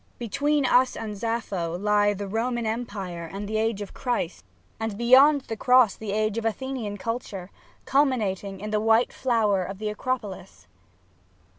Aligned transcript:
Between 0.17 0.65
us 0.65 0.95
and 0.97 1.15
Sappho 1.15 1.77
lie 1.77 2.15
the 2.15 2.25
Roman 2.27 2.65
Empire 2.65 3.29
and 3.31 3.47
the 3.47 3.57
age 3.59 3.83
of 3.83 3.93
Christ, 3.93 4.43
and 4.79 4.97
beyond 4.97 5.41
5 5.43 5.43
SAPPHO 5.43 5.47
the 5.53 5.57
cross 5.57 5.95
the 5.95 6.11
age 6.11 6.39
of 6.39 6.45
Athenian 6.45 6.97
culture, 6.97 7.51
culmir>ating 7.85 8.61
in 8.61 8.71
the 8.71 8.81
white 8.81 9.13
flower 9.13 9.63
of 9.63 9.77
the 9.77 9.89
Acropolis. 9.89 10.65